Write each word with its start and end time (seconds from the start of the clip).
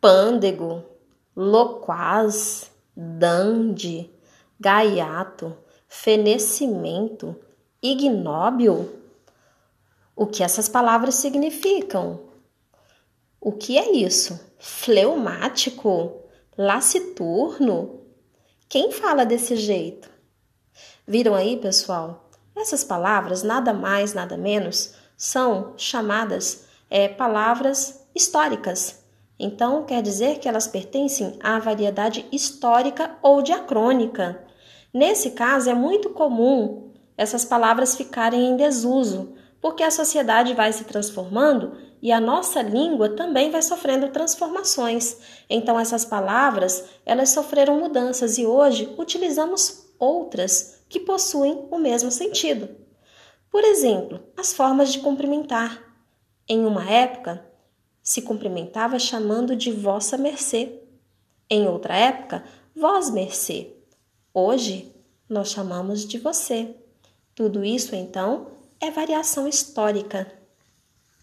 pândego, 0.00 0.82
loquaz, 1.36 2.70
dande, 2.96 4.10
gaiato, 4.58 5.56
fenecimento, 5.88 7.36
ignóbil? 7.82 9.00
O 10.16 10.26
que 10.26 10.42
essas 10.42 10.68
palavras 10.68 11.14
significam? 11.16 12.20
O 13.40 13.52
que 13.52 13.78
é 13.78 13.92
isso? 13.92 14.38
Fleumático? 14.58 16.20
Laciturno? 16.56 18.00
Quem 18.68 18.92
fala 18.92 19.24
desse 19.24 19.56
jeito? 19.56 20.10
Viram 21.06 21.34
aí, 21.34 21.56
pessoal? 21.56 22.28
Essas 22.54 22.84
palavras, 22.84 23.42
nada 23.42 23.72
mais, 23.72 24.12
nada 24.12 24.36
menos, 24.36 24.94
são 25.16 25.72
chamadas 25.76 26.64
é, 26.90 27.08
palavras 27.08 28.06
históricas. 28.14 28.99
Então, 29.42 29.84
quer 29.84 30.02
dizer 30.02 30.38
que 30.38 30.46
elas 30.46 30.68
pertencem 30.68 31.38
à 31.42 31.58
variedade 31.58 32.26
histórica 32.30 33.16
ou 33.22 33.40
diacrônica. 33.40 34.44
Nesse 34.92 35.30
caso, 35.30 35.70
é 35.70 35.74
muito 35.74 36.10
comum 36.10 36.92
essas 37.16 37.42
palavras 37.42 37.96
ficarem 37.96 38.50
em 38.50 38.56
desuso, 38.56 39.34
porque 39.58 39.82
a 39.82 39.90
sociedade 39.90 40.52
vai 40.52 40.70
se 40.74 40.84
transformando 40.84 41.72
e 42.02 42.12
a 42.12 42.20
nossa 42.20 42.60
língua 42.60 43.10
também 43.10 43.50
vai 43.50 43.62
sofrendo 43.62 44.08
transformações. 44.08 45.16
Então 45.48 45.78
essas 45.78 46.04
palavras, 46.04 46.84
elas 47.04 47.30
sofreram 47.30 47.78
mudanças 47.80 48.36
e 48.36 48.46
hoje 48.46 48.94
utilizamos 48.98 49.86
outras 49.98 50.82
que 50.88 51.00
possuem 51.00 51.66
o 51.70 51.78
mesmo 51.78 52.10
sentido. 52.10 52.68
Por 53.50 53.64
exemplo, 53.64 54.20
as 54.36 54.52
formas 54.52 54.92
de 54.92 55.00
cumprimentar. 55.00 55.82
Em 56.48 56.64
uma 56.64 56.90
época, 56.90 57.49
se 58.02 58.22
cumprimentava 58.22 58.98
chamando 58.98 59.54
de 59.54 59.70
vossa 59.70 60.16
mercê. 60.16 60.80
Em 61.48 61.66
outra 61.66 61.96
época, 61.96 62.44
vós 62.74 63.10
mercê. 63.10 63.74
Hoje, 64.32 64.92
nós 65.28 65.50
chamamos 65.50 66.06
de 66.06 66.18
você. 66.18 66.74
Tudo 67.34 67.64
isso, 67.64 67.94
então, 67.94 68.48
é 68.80 68.90
variação 68.90 69.46
histórica 69.46 70.39